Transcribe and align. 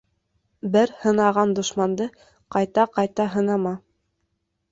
Бер 0.75 0.93
һынаған 1.01 1.51
дошманды 1.59 2.07
ҡайта-ҡайта 2.55 3.27
һынама. 3.35 3.77